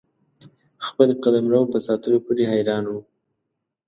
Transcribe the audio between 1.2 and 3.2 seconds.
قلمرو په ساتلو پوري حیران وو.